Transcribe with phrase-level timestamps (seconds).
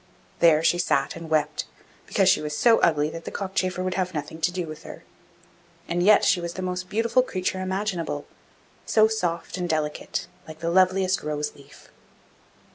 [0.39, 1.65] There she sat and wept,
[2.07, 5.03] because she was so ugly that the cockchafer would have nothing to do with her;
[5.87, 8.25] and yet she was the most beautiful creature imaginable,
[8.83, 11.91] so soft and delicate, like the loveliest rose leaf.